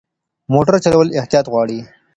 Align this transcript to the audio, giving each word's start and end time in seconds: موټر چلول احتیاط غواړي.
موټر 0.53 0.75
چلول 0.85 1.07
احتیاط 1.19 1.45
غواړي. 1.53 1.79